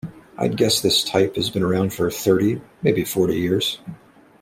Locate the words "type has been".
1.03-1.61